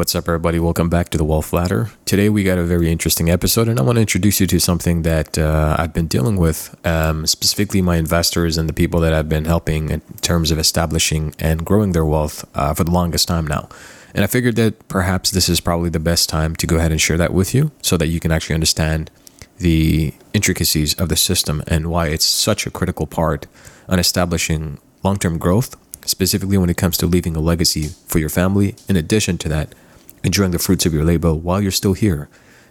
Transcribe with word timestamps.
what's 0.00 0.14
up, 0.14 0.28
everybody? 0.28 0.58
Welcome 0.58 0.88
back 0.88 1.10
to 1.10 1.18
the 1.18 1.24
Wealth 1.24 1.52
Ladder. 1.52 1.90
Today, 2.06 2.30
we 2.30 2.42
got 2.42 2.56
a 2.56 2.64
very 2.64 2.90
interesting 2.90 3.28
episode, 3.28 3.68
and 3.68 3.78
I 3.78 3.82
want 3.82 3.96
to 3.96 4.00
introduce 4.00 4.40
you 4.40 4.46
to 4.46 4.58
something 4.58 5.02
that 5.02 5.36
uh, 5.36 5.76
I've 5.78 5.92
been 5.92 6.06
dealing 6.06 6.38
with, 6.38 6.74
um, 6.86 7.26
specifically 7.26 7.82
my 7.82 7.96
investors 7.96 8.56
and 8.56 8.66
the 8.66 8.72
people 8.72 9.00
that 9.00 9.12
I've 9.12 9.28
been 9.28 9.44
helping 9.44 9.90
in 9.90 10.00
terms 10.22 10.50
of 10.50 10.58
establishing 10.58 11.34
and 11.38 11.66
growing 11.66 11.92
their 11.92 12.06
wealth 12.06 12.48
uh, 12.54 12.72
for 12.72 12.82
the 12.82 12.90
longest 12.90 13.28
time 13.28 13.46
now. 13.46 13.68
And 14.14 14.24
I 14.24 14.26
figured 14.26 14.56
that 14.56 14.88
perhaps 14.88 15.32
this 15.32 15.50
is 15.50 15.60
probably 15.60 15.90
the 15.90 16.00
best 16.00 16.30
time 16.30 16.56
to 16.56 16.66
go 16.66 16.76
ahead 16.76 16.92
and 16.92 17.00
share 17.00 17.18
that 17.18 17.34
with 17.34 17.54
you 17.54 17.70
so 17.82 17.98
that 17.98 18.06
you 18.06 18.20
can 18.20 18.32
actually 18.32 18.54
understand 18.54 19.10
the 19.58 20.14
intricacies 20.32 20.94
of 20.94 21.10
the 21.10 21.16
system 21.16 21.62
and 21.66 21.90
why 21.90 22.06
it's 22.06 22.24
such 22.24 22.66
a 22.66 22.70
critical 22.70 23.06
part 23.06 23.46
on 23.86 23.98
establishing 23.98 24.78
long 25.02 25.18
term 25.18 25.36
growth 25.36 25.76
specifically 26.06 26.56
when 26.56 26.70
it 26.70 26.78
comes 26.78 26.96
to 26.96 27.06
leaving 27.06 27.36
a 27.36 27.40
legacy 27.40 27.88
for 28.06 28.18
your 28.18 28.30
family. 28.30 28.74
In 28.88 28.96
addition 28.96 29.36
to 29.38 29.48
that, 29.50 29.74
enjoying 30.22 30.50
the 30.50 30.58
fruits 30.58 30.86
of 30.86 30.94
your 30.94 31.04
labor 31.04 31.34
while 31.34 31.60
you're 31.60 31.70
still 31.70 31.92
here, 31.92 32.28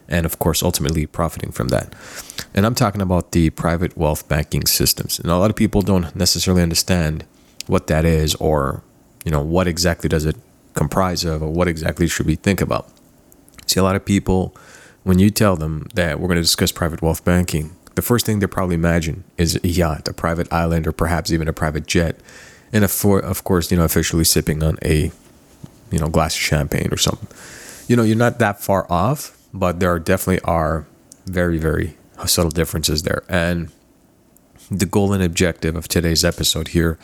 and 0.07 0.25
of 0.25 0.39
course, 0.39 0.63
ultimately 0.63 1.05
profiting 1.05 1.51
from 1.51 1.69
that. 1.69 1.93
And 2.53 2.65
I'm 2.65 2.75
talking 2.75 3.01
about 3.01 3.31
the 3.31 3.49
private 3.51 3.97
wealth 3.97 4.27
banking 4.27 4.65
systems. 4.65 5.19
And 5.19 5.29
a 5.31 5.37
lot 5.37 5.49
of 5.49 5.55
people 5.55 5.81
don't 5.81 6.15
necessarily 6.15 6.63
understand 6.63 7.25
what 7.67 7.87
that 7.87 8.05
is 8.05 8.35
or, 8.35 8.81
you 9.23 9.31
know, 9.31 9.41
what 9.41 9.67
exactly 9.67 10.09
does 10.09 10.25
it 10.25 10.35
comprise 10.73 11.23
of 11.23 11.43
or 11.43 11.49
what 11.49 11.67
exactly 11.67 12.07
should 12.07 12.25
we 12.25 12.35
think 12.35 12.61
about. 12.61 12.89
See, 13.67 13.79
a 13.79 13.83
lot 13.83 13.95
of 13.95 14.03
people, 14.03 14.55
when 15.03 15.19
you 15.19 15.29
tell 15.29 15.55
them 15.55 15.87
that 15.93 16.19
we're 16.19 16.27
going 16.27 16.37
to 16.37 16.41
discuss 16.41 16.71
private 16.71 17.01
wealth 17.01 17.23
banking, 17.23 17.75
the 17.95 18.01
first 18.01 18.25
thing 18.25 18.39
they 18.39 18.47
probably 18.47 18.75
imagine 18.75 19.25
is 19.37 19.59
a 19.63 19.67
yacht, 19.67 20.07
a 20.07 20.13
private 20.13 20.51
island, 20.51 20.87
or 20.87 20.91
perhaps 20.91 21.31
even 21.31 21.47
a 21.47 21.53
private 21.53 21.85
jet 21.85 22.19
and 22.71 22.83
of, 22.83 23.43
course, 23.43 23.71
you 23.71 23.77
know, 23.77 23.83
officially 23.83 24.23
sipping 24.23 24.63
on 24.63 24.77
a, 24.83 25.11
you 25.91 25.99
know, 25.99 26.09
glass 26.09 26.35
of 26.35 26.41
champagne 26.41 26.89
or 26.91 26.97
something. 26.97 27.27
You 27.87 27.95
know, 27.95 28.03
you're 28.03 28.15
not 28.15 28.39
that 28.39 28.61
far 28.61 28.85
off, 28.91 29.37
but 29.53 29.79
there 29.79 29.91
are 29.91 29.99
definitely 29.99 30.41
are 30.43 30.85
very, 31.25 31.57
very 31.57 31.97
subtle 32.25 32.51
differences 32.51 33.03
there. 33.03 33.23
And 33.29 33.71
the 34.69 34.85
goal 34.85 35.13
and 35.13 35.23
objective 35.23 35.75
of 35.75 35.87
today's 35.87 36.23
episode 36.23 36.69
here 36.69 36.99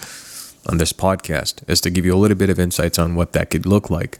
on 0.67 0.77
this 0.77 0.93
podcast 0.93 1.67
is 1.69 1.81
to 1.81 1.89
give 1.89 2.05
you 2.05 2.13
a 2.13 2.17
little 2.17 2.37
bit 2.37 2.49
of 2.49 2.59
insights 2.59 2.99
on 2.99 3.15
what 3.15 3.33
that 3.33 3.49
could 3.49 3.65
look 3.65 3.89
like 3.89 4.19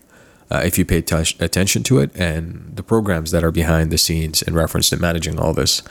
uh, 0.52 0.62
if 0.64 0.78
you 0.78 0.86
pay 0.86 1.02
t- 1.02 1.36
attention 1.40 1.84
to 1.84 2.00
it 2.00 2.16
and 2.16 2.72
the 2.76 2.84
programs 2.84 3.32
that 3.32 3.44
are 3.44 3.52
behind 3.52 3.92
the 3.92 3.98
scenes 3.98 4.42
in 4.42 4.54
reference 4.54 4.90
to 4.90 4.98
managing 4.98 5.40
all 5.40 5.54
this. 5.54 5.82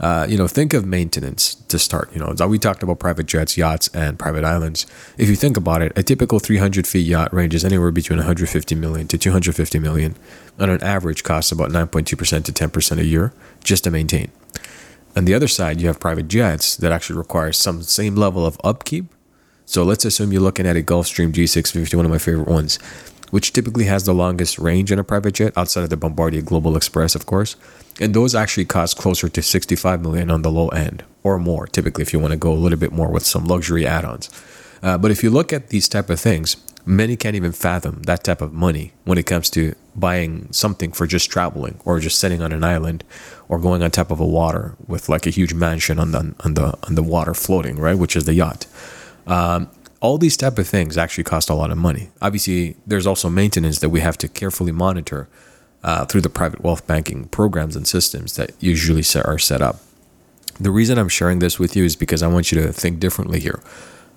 Uh, 0.00 0.26
you 0.28 0.36
know, 0.36 0.48
think 0.48 0.74
of 0.74 0.84
maintenance 0.84 1.54
to 1.54 1.78
start. 1.78 2.12
You 2.12 2.18
know, 2.18 2.46
we 2.48 2.58
talked 2.58 2.82
about 2.82 2.98
private 2.98 3.26
jets, 3.26 3.56
yachts, 3.56 3.88
and 3.94 4.18
private 4.18 4.44
islands. 4.44 4.84
If 5.16 5.28
you 5.28 5.36
think 5.36 5.56
about 5.56 5.80
it, 5.80 5.92
a 5.94 6.02
typical 6.02 6.40
300 6.40 6.88
feet 6.88 7.06
yacht 7.06 7.32
ranges 7.32 7.64
anywhere 7.64 7.92
between 7.92 8.18
150 8.18 8.74
million 8.74 9.06
to 9.08 9.16
250 9.16 9.78
million, 9.78 10.16
and 10.58 10.70
on 10.72 10.82
average 10.82 11.22
costs 11.22 11.52
about 11.52 11.70
9.2% 11.70 12.04
to 12.44 12.52
10% 12.52 12.98
a 12.98 13.04
year 13.04 13.32
just 13.62 13.84
to 13.84 13.92
maintain. 13.92 14.32
On 15.14 15.24
the 15.24 15.34
other 15.34 15.48
side, 15.48 15.80
you 15.80 15.86
have 15.86 16.00
private 16.00 16.26
jets 16.26 16.76
that 16.76 16.90
actually 16.90 17.18
require 17.18 17.52
some 17.52 17.82
same 17.82 18.16
level 18.16 18.44
of 18.44 18.60
upkeep. 18.64 19.04
So 19.66 19.84
let's 19.84 20.04
assume 20.04 20.32
you're 20.32 20.42
looking 20.42 20.66
at 20.66 20.76
a 20.76 20.82
Gulfstream 20.82 21.32
G650, 21.32 21.94
one 21.94 22.04
of 22.04 22.10
my 22.10 22.18
favorite 22.18 22.48
ones 22.48 22.78
which 23.32 23.54
typically 23.54 23.86
has 23.86 24.04
the 24.04 24.12
longest 24.12 24.58
range 24.58 24.92
in 24.92 24.98
a 24.98 25.04
private 25.04 25.32
jet 25.32 25.54
outside 25.56 25.82
of 25.82 25.88
the 25.88 25.96
Bombardier 25.96 26.42
Global 26.42 26.76
Express, 26.76 27.14
of 27.14 27.24
course. 27.24 27.56
And 27.98 28.12
those 28.12 28.34
actually 28.34 28.66
cost 28.66 28.98
closer 28.98 29.26
to 29.30 29.42
65 29.42 30.02
million 30.02 30.30
on 30.30 30.42
the 30.42 30.50
low 30.50 30.68
end 30.68 31.02
or 31.22 31.38
more, 31.38 31.66
typically 31.66 32.02
if 32.02 32.12
you 32.12 32.20
want 32.20 32.32
to 32.32 32.36
go 32.36 32.52
a 32.52 32.60
little 32.62 32.78
bit 32.78 32.92
more 32.92 33.10
with 33.10 33.24
some 33.24 33.46
luxury 33.46 33.86
add-ons. 33.86 34.28
Uh, 34.82 34.98
but 34.98 35.10
if 35.10 35.22
you 35.22 35.30
look 35.30 35.50
at 35.50 35.70
these 35.70 35.88
type 35.88 36.10
of 36.10 36.20
things, 36.20 36.58
many 36.84 37.16
can't 37.16 37.34
even 37.34 37.52
fathom 37.52 38.02
that 38.02 38.22
type 38.22 38.42
of 38.42 38.52
money 38.52 38.92
when 39.04 39.16
it 39.16 39.24
comes 39.24 39.48
to 39.48 39.74
buying 39.96 40.52
something 40.52 40.92
for 40.92 41.06
just 41.06 41.30
traveling 41.30 41.80
or 41.86 42.00
just 42.00 42.18
sitting 42.18 42.42
on 42.42 42.52
an 42.52 42.62
island 42.62 43.02
or 43.48 43.58
going 43.58 43.82
on 43.82 43.90
top 43.90 44.10
of 44.10 44.20
a 44.20 44.26
water 44.26 44.76
with 44.86 45.08
like 45.08 45.26
a 45.26 45.30
huge 45.30 45.54
mansion 45.54 45.98
on 45.98 46.12
the 46.12 46.34
on 46.40 46.52
the 46.52 46.76
on 46.82 46.96
the 46.96 47.02
water 47.02 47.32
floating, 47.32 47.76
right, 47.76 47.96
which 47.96 48.14
is 48.14 48.26
the 48.26 48.34
yacht. 48.34 48.66
Um, 49.26 49.70
all 50.02 50.18
these 50.18 50.36
type 50.36 50.58
of 50.58 50.66
things 50.66 50.98
actually 50.98 51.22
cost 51.22 51.48
a 51.48 51.54
lot 51.54 51.70
of 51.70 51.78
money. 51.78 52.10
Obviously, 52.20 52.76
there's 52.84 53.06
also 53.06 53.30
maintenance 53.30 53.78
that 53.78 53.90
we 53.90 54.00
have 54.00 54.18
to 54.18 54.28
carefully 54.28 54.72
monitor 54.72 55.28
uh, 55.84 56.04
through 56.04 56.20
the 56.20 56.28
private 56.28 56.60
wealth 56.60 56.84
banking 56.88 57.26
programs 57.26 57.76
and 57.76 57.86
systems 57.86 58.34
that 58.34 58.50
usually 58.58 59.04
are 59.24 59.38
set 59.38 59.62
up. 59.62 59.76
The 60.58 60.72
reason 60.72 60.98
I'm 60.98 61.08
sharing 61.08 61.38
this 61.38 61.58
with 61.58 61.76
you 61.76 61.84
is 61.84 61.94
because 61.94 62.20
I 62.20 62.26
want 62.26 62.50
you 62.50 62.60
to 62.60 62.72
think 62.72 62.98
differently 62.98 63.38
here. 63.38 63.62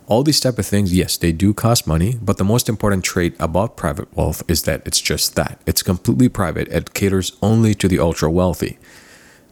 All 0.07 0.23
these 0.23 0.39
type 0.39 0.57
of 0.57 0.65
things, 0.65 0.93
yes, 0.93 1.17
they 1.17 1.31
do 1.31 1.53
cost 1.53 1.87
money, 1.87 2.17
but 2.19 2.37
the 2.37 2.43
most 2.43 2.67
important 2.67 3.03
trait 3.03 3.35
about 3.39 3.77
private 3.77 4.11
wealth 4.15 4.43
is 4.47 4.63
that 4.63 4.81
it's 4.85 5.01
just 5.01 5.35
that. 5.35 5.59
It's 5.67 5.83
completely 5.83 6.29
private. 6.29 6.67
It 6.69 6.93
caters 6.93 7.37
only 7.43 7.75
to 7.75 7.87
the 7.87 7.99
ultra 7.99 8.29
wealthy. 8.29 8.79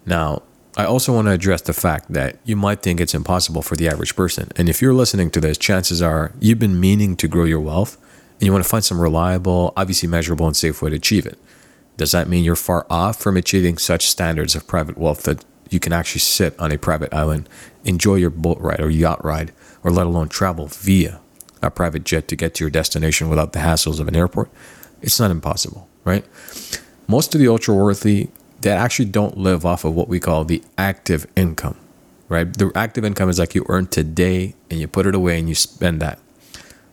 Now, 0.06 0.42
I 0.76 0.86
also 0.86 1.14
want 1.14 1.28
to 1.28 1.32
address 1.32 1.62
the 1.62 1.74
fact 1.74 2.12
that 2.14 2.38
you 2.44 2.56
might 2.56 2.82
think 2.82 3.00
it's 3.00 3.14
impossible 3.14 3.62
for 3.62 3.76
the 3.76 3.88
average 3.88 4.16
person. 4.16 4.52
And 4.56 4.68
if 4.68 4.82
you're 4.82 4.94
listening 4.94 5.30
to 5.32 5.40
this, 5.40 5.58
chances 5.58 6.02
are 6.02 6.34
you've 6.40 6.58
been 6.58 6.80
meaning 6.80 7.16
to 7.18 7.28
grow 7.28 7.44
your 7.44 7.60
wealth 7.60 7.98
and 8.34 8.44
you 8.44 8.52
want 8.52 8.64
to 8.64 8.70
find 8.70 8.84
some 8.84 9.00
reliable, 9.00 9.74
obviously 9.78 10.10
measurable, 10.10 10.48
and 10.48 10.58
safe 10.58 10.82
way 10.82 10.90
to 10.90 10.96
achieve 10.96 11.28
it. 11.28 11.38
Does 11.98 12.12
that 12.12 12.28
mean 12.28 12.44
you're 12.44 12.56
far 12.56 12.88
off 12.90 13.20
from 13.20 13.38
achieving 13.38 13.78
such 13.78 14.08
standards 14.08 14.56
of 14.56 14.66
private 14.66 14.98
wealth 14.98 15.24
that 15.24 15.46
you 15.70 15.80
can 15.80 15.94
actually 15.94 16.22
sit 16.22 16.60
on 16.60 16.72
a 16.72 16.78
private 16.78 17.14
island, 17.14 17.48
enjoy 17.86 18.16
your 18.16 18.32
boat 18.32 18.60
ride 18.60 18.82
or 18.82 18.90
yacht 18.90 19.24
ride, 19.24 19.54
or 19.84 19.92
let 19.92 20.08
alone 20.08 20.28
travel 20.28 20.68
via 20.68 21.20
a 21.62 21.70
private 21.70 22.04
jet 22.04 22.28
to 22.28 22.36
get 22.36 22.56
to 22.56 22.64
your 22.64 22.72
destination 22.72 23.30
without 23.30 23.54
the 23.54 23.60
hassles 23.60 24.00
of 24.00 24.08
an 24.08 24.16
airport? 24.16 24.50
It's 25.04 25.20
not 25.20 25.30
impossible, 25.30 25.88
right? 26.04 26.26
Most 27.08 27.36
of 27.36 27.42
the 27.42 27.48
ultra 27.48 27.76
worthy 27.76 28.30
that 28.64 28.78
actually 28.78 29.06
don't 29.06 29.38
live 29.38 29.66
off 29.66 29.84
of 29.84 29.94
what 29.94 30.08
we 30.08 30.20
call 30.20 30.46
the 30.46 30.64
active 30.78 31.28
income, 31.36 31.78
right? 32.30 32.52
The 32.52 32.72
active 32.76 33.06
income 33.06 33.30
is 33.30 33.38
like 33.38 33.56
you 33.56 33.66
earn 33.68 33.88
today 33.88 34.56
and 34.70 34.80
you 34.80 34.88
put 34.88 35.06
it 35.06 35.14
away 35.14 35.38
and 35.38 35.48
you 35.48 35.56
spend 35.56 36.02
that. 36.02 36.20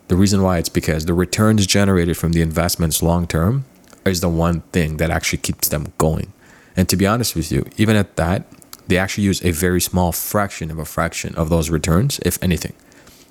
The 0.08 0.16
reason 0.16 0.42
why 0.42 0.58
it's 0.58 0.68
because 0.68 1.06
the 1.06 1.14
returns 1.14 1.66
generated 1.66 2.16
from 2.16 2.32
the 2.32 2.42
investments 2.42 3.02
long 3.02 3.26
term 3.26 3.64
is 4.04 4.20
the 4.20 4.28
one 4.28 4.62
thing 4.72 4.96
that 4.96 5.10
actually 5.10 5.38
keeps 5.38 5.68
them 5.68 5.92
going. 5.96 6.32
And 6.76 6.88
to 6.88 6.96
be 6.96 7.06
honest 7.06 7.36
with 7.36 7.52
you, 7.52 7.64
even 7.76 7.94
at 7.94 8.16
that, 8.16 8.46
they 8.88 8.98
actually 8.98 9.24
use 9.24 9.44
a 9.44 9.52
very 9.52 9.80
small 9.80 10.10
fraction 10.10 10.70
of 10.72 10.78
a 10.78 10.84
fraction 10.84 11.34
of 11.36 11.48
those 11.48 11.70
returns, 11.70 12.18
if 12.24 12.42
anything. 12.42 12.72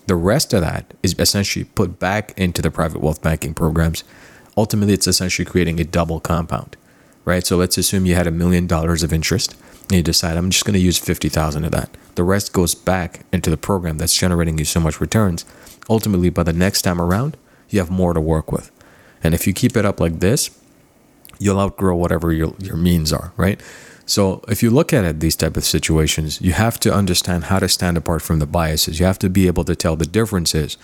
The 0.07 0.15
rest 0.15 0.53
of 0.53 0.61
that 0.61 0.93
is 1.03 1.13
essentially 1.19 1.65
put 1.65 1.99
back 1.99 2.33
into 2.37 2.61
the 2.61 2.71
private 2.71 3.01
wealth 3.01 3.21
banking 3.21 3.53
programs. 3.53 4.05
Ultimately, 4.55 4.93
it's 4.93 5.07
essentially 5.07 5.45
creating 5.45 5.81
a 5.81 5.83
double 5.83 6.21
compound 6.21 6.77
right? 7.29 7.45
So 7.45 7.55
let's 7.55 7.77
assume 7.77 8.07
you 8.07 8.15
had 8.15 8.27
a 8.27 8.31
million 8.31 8.65
dollars 8.65 9.03
of 9.03 9.13
interest 9.13 9.55
and 9.83 9.97
you 9.97 10.03
decide 10.03 10.35
I'm 10.35 10.49
just 10.49 10.65
going 10.65 10.73
to 10.73 10.79
use 10.79 10.97
50,000 10.97 11.63
of 11.63 11.71
that. 11.71 11.95
The 12.15 12.23
rest 12.23 12.51
goes 12.51 12.73
back 12.73 13.21
into 13.31 13.49
the 13.49 13.57
program 13.57 13.99
that's 13.99 14.17
generating 14.17 14.57
you 14.57 14.65
so 14.65 14.79
much 14.79 14.99
returns. 14.99 15.45
Ultimately, 15.89 16.29
by 16.29 16.43
the 16.43 16.53
next 16.53 16.81
time 16.81 16.99
around, 16.99 17.37
you 17.69 17.79
have 17.79 17.91
more 17.91 18.13
to 18.13 18.19
work 18.19 18.51
with. 18.51 18.71
And 19.23 19.33
if 19.33 19.45
you 19.45 19.53
keep 19.53 19.77
it 19.77 19.85
up 19.85 19.99
like 19.99 20.19
this, 20.19 20.49
you'll 21.37 21.59
outgrow 21.59 21.95
whatever 21.95 22.33
your, 22.33 22.55
your 22.59 22.75
means 22.75 23.13
are, 23.13 23.31
right? 23.37 23.61
So 24.05 24.43
if 24.47 24.63
you 24.63 24.71
look 24.71 24.91
at 24.91 25.05
it, 25.05 25.19
these 25.19 25.35
type 25.35 25.55
of 25.55 25.63
situations, 25.63 26.41
you 26.41 26.53
have 26.53 26.79
to 26.79 26.91
understand 26.91 27.45
how 27.45 27.59
to 27.59 27.69
stand 27.69 27.95
apart 27.95 28.23
from 28.23 28.39
the 28.39 28.47
biases. 28.47 28.99
You 28.99 29.05
have 29.05 29.19
to 29.19 29.29
be 29.29 29.45
able 29.45 29.63
to 29.65 29.75
tell 29.75 29.95
the 29.95 30.07
differences 30.07 30.77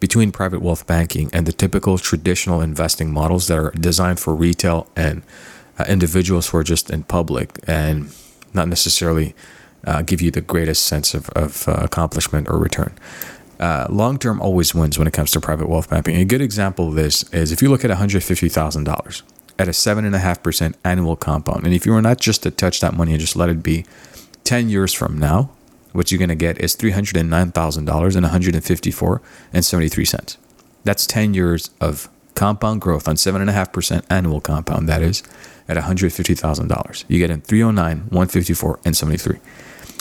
between 0.00 0.32
private 0.32 0.60
wealth 0.60 0.86
banking 0.86 1.30
and 1.32 1.46
the 1.46 1.52
typical 1.52 1.98
traditional 1.98 2.60
investing 2.60 3.12
models 3.12 3.46
that 3.46 3.58
are 3.58 3.70
designed 3.70 4.18
for 4.18 4.34
retail 4.34 4.88
and 4.96 5.22
uh, 5.78 5.84
individuals 5.88 6.48
who 6.48 6.58
are 6.58 6.64
just 6.64 6.90
in 6.90 7.02
public 7.04 7.58
and 7.66 8.14
not 8.52 8.68
necessarily 8.68 9.34
uh, 9.86 10.02
give 10.02 10.20
you 10.20 10.30
the 10.30 10.40
greatest 10.40 10.84
sense 10.84 11.14
of, 11.14 11.28
of 11.30 11.68
uh, 11.68 11.72
accomplishment 11.72 12.48
or 12.48 12.58
return. 12.58 12.94
Uh, 13.60 13.86
long 13.88 14.18
term 14.18 14.40
always 14.40 14.74
wins 14.74 14.98
when 14.98 15.06
it 15.06 15.12
comes 15.12 15.30
to 15.30 15.40
private 15.40 15.68
wealth 15.68 15.90
banking. 15.90 16.16
A 16.16 16.24
good 16.24 16.40
example 16.40 16.88
of 16.88 16.94
this 16.94 17.22
is 17.32 17.52
if 17.52 17.62
you 17.62 17.68
look 17.68 17.84
at 17.84 17.90
$150,000 17.90 19.22
at 19.58 19.68
a 19.68 19.70
7.5% 19.70 20.74
annual 20.84 21.16
compound, 21.16 21.64
and 21.64 21.74
if 21.74 21.86
you 21.86 21.92
were 21.92 22.02
not 22.02 22.20
just 22.20 22.42
to 22.42 22.50
touch 22.50 22.80
that 22.80 22.94
money 22.94 23.12
and 23.12 23.20
just 23.20 23.36
let 23.36 23.48
it 23.48 23.62
be 23.62 23.84
10 24.42 24.68
years 24.68 24.92
from 24.92 25.18
now, 25.18 25.50
what 25.92 26.10
you're 26.10 26.18
going 26.18 26.28
to 26.28 26.34
get 26.34 26.58
is 26.58 26.74
$309,000 26.74 27.78
and 27.78 27.88
154 28.24 29.22
and 29.52 29.64
73 29.64 30.04
cents. 30.04 30.38
That's 30.82 31.06
10 31.06 31.34
years 31.34 31.70
of 31.80 32.08
compound 32.34 32.80
growth 32.80 33.06
on 33.06 33.14
7.5% 33.14 34.04
annual 34.10 34.40
compound, 34.40 34.88
that 34.88 35.02
is, 35.02 35.22
at 35.68 35.76
$150,000. 35.76 37.04
You 37.08 37.18
get 37.18 37.30
in 37.30 37.40
309, 37.40 37.98
154, 37.98 38.80
and 38.84 38.96
73. 38.96 39.38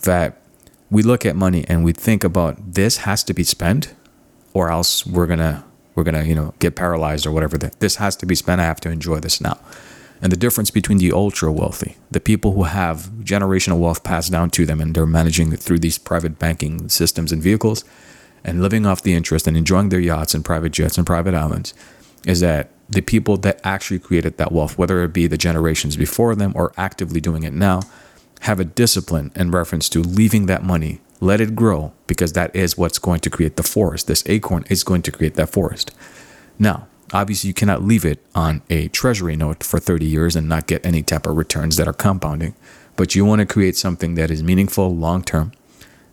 that 0.03 0.41
we 0.89 1.03
look 1.03 1.25
at 1.25 1.35
money 1.35 1.65
and 1.67 1.83
we 1.83 1.91
think 1.91 2.23
about 2.23 2.73
this 2.73 2.97
has 2.97 3.23
to 3.25 3.33
be 3.33 3.43
spent 3.43 3.93
or 4.53 4.71
else 4.71 5.05
we're 5.05 5.27
going 5.27 5.39
to 5.39 5.63
we're 5.95 6.03
going 6.03 6.15
to, 6.15 6.27
you 6.27 6.35
know, 6.35 6.53
get 6.59 6.75
paralyzed 6.75 7.25
or 7.25 7.31
whatever. 7.31 7.57
This 7.57 7.95
has 7.95 8.15
to 8.17 8.27
be 8.27 8.35
spent. 8.35 8.61
I 8.61 8.65
have 8.65 8.79
to 8.81 8.89
enjoy 8.91 9.19
this 9.19 9.41
now. 9.41 9.57
And 10.21 10.31
the 10.31 10.37
difference 10.37 10.71
between 10.71 10.97
the 10.97 11.11
ultra 11.11 11.51
wealthy, 11.51 11.95
the 12.09 12.19
people 12.19 12.53
who 12.53 12.63
have 12.63 13.11
generational 13.21 13.79
wealth 13.79 14.03
passed 14.03 14.31
down 14.31 14.49
to 14.51 14.65
them 14.65 14.81
and 14.81 14.95
they're 14.95 15.05
managing 15.05 15.53
it 15.53 15.59
through 15.59 15.79
these 15.79 15.97
private 15.97 16.39
banking 16.39 16.89
systems 16.89 17.31
and 17.31 17.41
vehicles 17.41 17.83
and 18.43 18.61
living 18.61 18.85
off 18.85 19.03
the 19.03 19.13
interest 19.13 19.47
and 19.47 19.55
enjoying 19.55 19.89
their 19.89 19.99
yachts 19.99 20.33
and 20.33 20.43
private 20.43 20.71
jets 20.71 20.97
and 20.97 21.05
private 21.05 21.33
islands, 21.33 21.73
is 22.25 22.39
that 22.39 22.71
the 22.89 23.01
people 23.01 23.37
that 23.37 23.59
actually 23.63 23.99
created 23.99 24.37
that 24.37 24.51
wealth, 24.51 24.77
whether 24.77 25.03
it 25.03 25.13
be 25.13 25.27
the 25.27 25.37
generations 25.37 25.97
before 25.97 26.35
them 26.35 26.53
or 26.55 26.71
actively 26.77 27.19
doing 27.19 27.43
it 27.43 27.53
now, 27.53 27.81
have 28.41 28.59
a 28.59 28.65
discipline 28.65 29.31
in 29.35 29.51
reference 29.51 29.89
to 29.89 30.01
leaving 30.01 30.45
that 30.45 30.63
money 30.63 31.01
let 31.19 31.41
it 31.41 31.55
grow 31.55 31.93
because 32.05 32.33
that 32.33 32.55
is 32.55 32.77
what's 32.77 32.99
going 32.99 33.19
to 33.21 33.29
create 33.29 33.55
the 33.55 33.63
forest. 33.63 34.07
This 34.07 34.23
acorn 34.27 34.65
is 34.69 34.83
going 34.83 35.01
to 35.03 35.11
create 35.11 35.35
that 35.35 35.49
forest. 35.49 35.91
Now, 36.59 36.87
obviously, 37.13 37.47
you 37.47 37.53
cannot 37.53 37.83
leave 37.83 38.05
it 38.05 38.23
on 38.35 38.61
a 38.69 38.87
treasury 38.89 39.35
note 39.35 39.63
for 39.63 39.79
30 39.79 40.05
years 40.05 40.35
and 40.35 40.47
not 40.47 40.67
get 40.67 40.85
any 40.85 41.03
type 41.03 41.25
of 41.27 41.37
returns 41.37 41.77
that 41.77 41.87
are 41.87 41.93
compounding. 41.93 42.55
But 42.95 43.15
you 43.15 43.25
want 43.25 43.39
to 43.39 43.45
create 43.45 43.75
something 43.75 44.15
that 44.15 44.31
is 44.31 44.43
meaningful 44.43 44.95
long 44.95 45.23
term, 45.23 45.51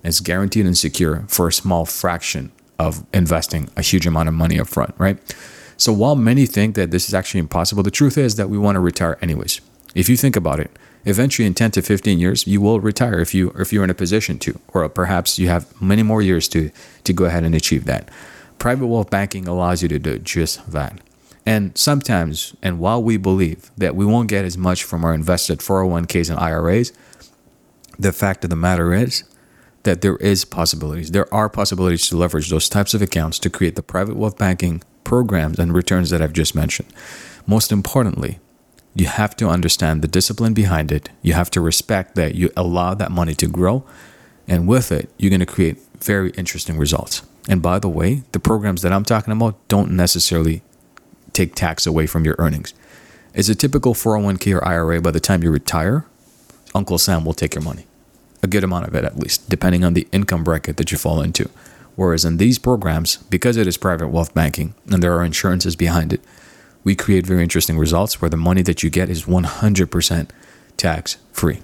is 0.03 0.21
guaranteed 0.21 0.67
and 0.67 0.77
secure 0.77 1.25
for 1.29 1.49
a 1.49 1.53
small 1.53 1.87
fraction 1.87 2.53
of 2.79 3.07
investing 3.15 3.71
a 3.77 3.83
huge 3.83 4.07
amount 4.07 4.29
of 4.29 4.35
money 4.35 4.61
up 4.61 4.67
front, 4.67 4.95
right? 4.99 5.19
So 5.77 5.93
while 5.93 6.17
many 6.17 6.47
think 6.47 6.75
that 6.77 6.91
this 6.91 7.09
is 7.09 7.15
actually 7.15 7.41
impossible, 7.41 7.83
the 7.83 7.91
truth 7.91 8.19
is 8.19 8.37
that 8.37 8.49
we 8.49 8.59
want 8.59 8.77
to 8.77 8.81
retire 8.81 9.19
anyways. 9.21 9.61
If 9.95 10.09
you 10.09 10.17
think 10.17 10.37
about 10.37 10.61
it, 10.61 10.71
eventually 11.05 11.47
in 11.47 11.55
10 11.55 11.73
to 11.73 11.83
15 11.83 12.19
years 12.19 12.47
you 12.47 12.61
will 12.61 12.81
retire 12.81 13.21
if 13.21 13.35
you 13.35 13.51
if 13.59 13.73
you're 13.73 13.85
in 13.85 13.91
a 13.91 13.95
position 13.95 14.39
to 14.39 14.59
or 14.69 14.89
perhaps 14.89 15.39
you 15.39 15.49
have 15.49 15.81
many 15.81 16.03
more 16.03 16.23
years 16.23 16.49
to 16.49 16.71
to 17.05 17.13
go 17.13 17.25
ahead 17.27 17.45
and 17.45 17.55
achieve 17.55 17.85
that 17.85 18.09
private 18.59 18.87
wealth 18.87 19.11
banking 19.11 19.47
allows 19.47 19.83
you 19.83 19.89
to 19.89 19.99
do 19.99 20.19
just 20.19 20.71
that 20.71 21.01
and 21.47 21.77
sometimes 21.77 22.55
and 22.63 22.79
while 22.79 23.03
we 23.03 23.17
believe 23.17 23.71
that 23.77 23.95
we 23.95 24.05
won't 24.05 24.29
get 24.29 24.45
as 24.45 24.57
much 24.57 24.85
from 24.85 25.05
our 25.05 25.15
invested 25.15 25.59
401ks 25.59 26.31
and 26.31 26.39
IRAs 26.39 26.93
the 27.99 28.13
fact 28.13 28.45
of 28.45 28.51
the 28.51 28.57
matter 28.57 28.93
is 28.93 29.25
that 29.83 30.01
there 30.01 30.17
is 30.17 30.45
possibilities 30.45 31.11
there 31.11 31.33
are 31.33 31.49
possibilities 31.49 32.09
to 32.09 32.17
leverage 32.17 32.51
those 32.51 32.69
types 32.69 32.95
of 32.95 33.03
accounts 33.03 33.39
to 33.39 33.51
create 33.51 33.77
the 33.77 33.83
private 33.83 34.17
wealth 34.17 34.39
banking 34.39 34.83
programs 35.05 35.59
and 35.59 35.75
returns 35.75 36.11
that 36.11 36.23
I've 36.23 36.33
just 36.33 36.55
mentioned 36.55 36.93
most 37.47 37.71
importantly 37.71 38.39
you 38.95 39.07
have 39.07 39.35
to 39.37 39.49
understand 39.49 40.03
the 40.03 40.09
discipline 40.09 40.55
behind 40.55 40.93
it. 40.93 41.11
You 41.21 41.33
have 41.33 41.51
to 41.51 41.61
respect 41.61 42.15
that 42.15 42.37
you 42.37 42.51
allow 42.57 42.95
that 42.95 43.11
money 43.11 43.35
to 43.35 43.49
grow. 43.49 43.85
And 44.47 44.69
with 44.69 44.93
it, 44.93 45.11
you're 45.19 45.31
going 45.31 45.41
to 45.41 45.47
create 45.47 45.79
very 45.99 46.31
interesting 46.31 46.79
results. 46.79 47.23
And 47.49 47.61
by 47.61 47.79
the 47.79 47.89
way, 47.89 48.23
the 48.33 48.41
programs 48.41 48.83
that 48.83 48.93
I'm 48.93 49.05
talking 49.05 49.33
about 49.33 49.57
don't 49.69 49.93
necessarily 49.93 50.63
take 51.33 51.55
tax 51.55 51.87
away 51.87 52.07
from 52.07 52.25
your 52.25 52.37
earnings. 52.39 52.73
As 53.35 53.49
a 53.49 53.55
typical 53.55 53.95
401k 53.95 54.57
or 54.57 54.65
IRA, 54.65 55.01
by 55.01 55.11
the 55.11 55.21
time 55.21 55.43
you 55.43 55.51
retire, 55.51 56.07
Uncle 56.75 56.99
Sam 56.99 57.25
will 57.25 57.35
take 57.35 57.55
your 57.55 57.63
money, 57.63 57.87
a 58.43 58.47
good 58.47 58.65
amount 58.65 58.87
of 58.87 58.95
it 58.95 59.05
at 59.05 59.19
least, 59.19 59.49
depending 59.49 59.85
on 59.85 59.95
the 59.95 60.09
income 60.13 60.45
bracket 60.45 60.77
that 60.77 60.93
you 60.93 60.99
fall 60.99 61.21
into. 61.21 61.51
Whereas 61.97 62.25
in 62.25 62.39
these 62.39 62.59
programs, 62.59 63.17
because 63.17 63.57
it 63.57 63.67
is 63.67 63.77
private 63.77 64.09
wealth 64.09 64.35
banking 64.35 64.75
and 64.91 65.03
there 65.03 65.15
are 65.15 65.25
insurances 65.25 65.77
behind 65.77 66.13
it, 66.13 66.21
we 66.83 66.95
create 66.95 67.27
very 67.27 67.43
interesting 67.43 67.79
results 67.79 68.21
where 68.21 68.29
the 68.29 68.37
money 68.37 68.63
that 68.63 68.83
you 68.83 68.91
get 68.91 69.09
is 69.09 69.25
100% 69.25 70.31
tax 70.77 71.17
free. 71.33 71.61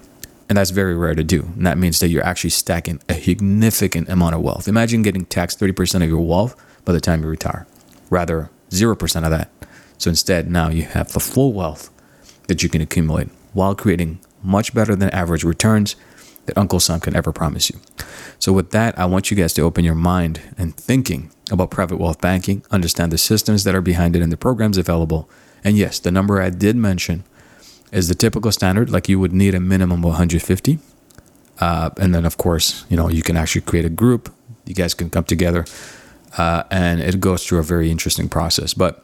And 0.51 0.57
that's 0.57 0.71
very 0.71 0.97
rare 0.97 1.15
to 1.15 1.23
do. 1.23 1.43
And 1.55 1.65
that 1.65 1.77
means 1.77 2.01
that 2.01 2.09
you're 2.09 2.25
actually 2.25 2.49
stacking 2.49 2.99
a 3.07 3.13
significant 3.13 4.09
amount 4.09 4.35
of 4.35 4.41
wealth. 4.41 4.67
Imagine 4.67 5.01
getting 5.01 5.23
taxed 5.23 5.61
30% 5.61 6.03
of 6.03 6.09
your 6.09 6.19
wealth 6.19 6.61
by 6.83 6.91
the 6.91 6.99
time 6.99 7.23
you 7.23 7.29
retire, 7.29 7.65
rather 8.09 8.49
0% 8.69 9.23
of 9.23 9.31
that. 9.31 9.49
So 9.97 10.09
instead, 10.09 10.51
now 10.51 10.67
you 10.67 10.83
have 10.83 11.13
the 11.13 11.21
full 11.21 11.53
wealth 11.53 11.89
that 12.49 12.63
you 12.63 12.67
can 12.67 12.81
accumulate 12.81 13.29
while 13.53 13.75
creating 13.75 14.19
much 14.43 14.73
better 14.73 14.93
than 14.93 15.09
average 15.11 15.45
returns 15.45 15.95
that 16.47 16.57
Uncle 16.57 16.81
Sam 16.81 16.99
can 16.99 17.15
ever 17.15 17.31
promise 17.31 17.69
you. 17.69 17.79
So, 18.37 18.51
with 18.51 18.71
that, 18.71 18.99
I 18.99 19.05
want 19.05 19.31
you 19.31 19.37
guys 19.37 19.53
to 19.53 19.61
open 19.61 19.85
your 19.85 19.95
mind 19.95 20.41
and 20.57 20.75
thinking 20.75 21.31
about 21.49 21.71
private 21.71 21.97
wealth 21.97 22.19
banking, 22.19 22.61
understand 22.71 23.13
the 23.13 23.17
systems 23.17 23.63
that 23.63 23.73
are 23.73 23.79
behind 23.79 24.17
it 24.17 24.21
and 24.21 24.33
the 24.33 24.35
programs 24.35 24.77
available. 24.77 25.29
And 25.63 25.77
yes, 25.77 25.97
the 25.97 26.11
number 26.11 26.41
I 26.41 26.49
did 26.49 26.75
mention 26.75 27.23
is 27.91 28.07
the 28.07 28.15
typical 28.15 28.51
standard, 28.51 28.89
like 28.89 29.09
you 29.09 29.19
would 29.19 29.33
need 29.33 29.53
a 29.53 29.59
minimum 29.59 29.99
of 29.99 30.11
150. 30.11 30.79
Uh, 31.59 31.89
and 31.99 32.15
then, 32.15 32.25
of 32.25 32.37
course, 32.37 32.85
you 32.89 32.97
know, 32.97 33.09
you 33.09 33.21
can 33.21 33.37
actually 33.37 33.61
create 33.61 33.85
a 33.85 33.89
group. 33.89 34.33
You 34.65 34.73
guys 34.73 34.93
can 34.93 35.09
come 35.09 35.25
together, 35.25 35.65
uh, 36.37 36.63
and 36.71 37.01
it 37.01 37.19
goes 37.19 37.45
through 37.45 37.59
a 37.59 37.63
very 37.63 37.91
interesting 37.91 38.29
process. 38.29 38.73
But 38.73 39.03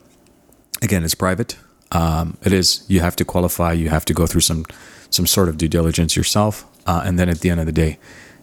again, 0.82 1.04
it's 1.04 1.14
private. 1.14 1.58
Um, 1.92 2.38
it 2.44 2.54
is. 2.54 2.86
You 2.88 3.02
have 3.02 3.16
to 3.18 3.26
qualify. 3.26 3.74
You 3.74 3.90
have 3.90 4.06
to 4.06 4.14
go 4.14 4.26
through 4.26 4.42
some 4.42 4.66
some 5.10 5.28
sort 5.28 5.50
of 5.50 5.58
due 5.58 5.68
diligence 5.68 6.16
yourself, 6.16 6.66
uh, 6.86 7.02
and 7.06 7.20
then 7.20 7.30
at 7.30 7.40
the 7.40 7.50
end 7.50 7.60
of 7.60 7.66
the 7.66 7.72
day, 7.72 7.98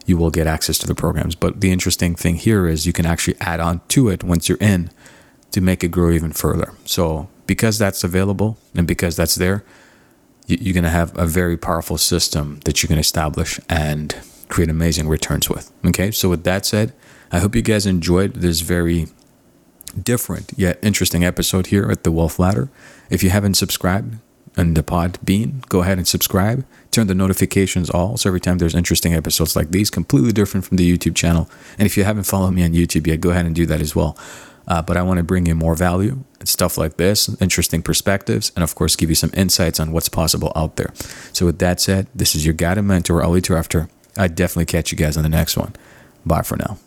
you 0.05 0.17
will 0.17 0.31
get 0.31 0.47
access 0.47 0.77
to 0.79 0.87
the 0.87 0.95
programs. 0.95 1.35
But 1.35 1.61
the 1.61 1.71
interesting 1.71 2.15
thing 2.15 2.35
here 2.35 2.67
is 2.67 2.85
you 2.85 2.93
can 2.93 3.05
actually 3.05 3.37
add 3.39 3.59
on 3.59 3.81
to 3.89 4.09
it 4.09 4.23
once 4.23 4.47
you're 4.47 4.57
in 4.61 4.91
to 5.51 5.61
make 5.61 5.83
it 5.83 5.89
grow 5.89 6.11
even 6.11 6.31
further. 6.31 6.73
So 6.85 7.27
because 7.47 7.77
that's 7.77 8.03
available 8.03 8.57
and 8.75 8.87
because 8.87 9.15
that's 9.15 9.35
there, 9.35 9.63
you're 10.47 10.73
going 10.73 10.83
to 10.83 10.89
have 10.89 11.17
a 11.17 11.25
very 11.25 11.57
powerful 11.57 11.97
system 11.97 12.59
that 12.65 12.83
you 12.83 12.87
can 12.87 12.97
establish 12.97 13.59
and 13.69 14.15
create 14.47 14.69
amazing 14.69 15.07
returns 15.07 15.49
with. 15.49 15.71
Okay. 15.85 16.11
So 16.11 16.29
with 16.29 16.43
that 16.43 16.65
said, 16.65 16.93
I 17.31 17.39
hope 17.39 17.55
you 17.55 17.61
guys 17.61 17.85
enjoyed 17.85 18.35
this 18.35 18.61
very 18.61 19.07
different 20.01 20.51
yet 20.55 20.77
interesting 20.81 21.23
episode 21.23 21.67
here 21.67 21.89
at 21.89 22.03
the 22.03 22.11
Wealth 22.11 22.37
Ladder. 22.37 22.69
If 23.09 23.23
you 23.23 23.29
haven't 23.29 23.55
subscribed, 23.55 24.17
and 24.57 24.75
the 24.75 24.83
Podbean, 24.83 25.67
go 25.67 25.81
ahead 25.81 25.97
and 25.97 26.07
subscribe. 26.07 26.65
Turn 26.91 27.07
the 27.07 27.15
notifications 27.15 27.89
all 27.89 28.17
so 28.17 28.29
every 28.29 28.39
time 28.39 28.57
there's 28.57 28.75
interesting 28.75 29.13
episodes 29.13 29.55
like 29.55 29.71
these, 29.71 29.89
completely 29.89 30.31
different 30.31 30.65
from 30.65 30.77
the 30.77 30.97
YouTube 30.97 31.15
channel. 31.15 31.49
And 31.77 31.85
if 31.85 31.97
you 31.97 32.03
haven't 32.03 32.23
followed 32.23 32.51
me 32.51 32.63
on 32.63 32.71
YouTube 32.71 33.07
yet, 33.07 33.21
go 33.21 33.31
ahead 33.31 33.45
and 33.45 33.55
do 33.55 33.65
that 33.65 33.81
as 33.81 33.95
well. 33.95 34.17
Uh, 34.67 34.81
but 34.81 34.97
I 34.97 35.03
want 35.03 35.17
to 35.17 35.23
bring 35.23 35.45
you 35.45 35.55
more 35.55 35.75
value 35.75 36.23
and 36.39 36.49
stuff 36.49 36.77
like 36.77 36.97
this, 36.97 37.29
interesting 37.41 37.81
perspectives, 37.81 38.51
and 38.55 38.63
of 38.63 38.73
course, 38.75 38.95
give 38.95 39.09
you 39.09 39.15
some 39.15 39.29
insights 39.33 39.79
on 39.79 39.91
what's 39.91 40.09
possible 40.09 40.51
out 40.55 40.75
there. 40.75 40.91
So, 41.33 41.45
with 41.45 41.59
that 41.59 41.79
said, 41.79 42.07
this 42.15 42.33
is 42.33 42.45
your 42.45 42.55
guide 42.55 42.79
and 42.79 42.87
mentor, 42.87 43.21
Ali 43.21 43.41
Trafter. 43.41 43.89
I 44.17 44.27
definitely 44.27 44.65
catch 44.65 44.91
you 44.91 44.97
guys 44.97 45.17
on 45.17 45.23
the 45.23 45.29
next 45.29 45.55
one. 45.55 45.75
Bye 46.25 46.41
for 46.41 46.57
now. 46.57 46.79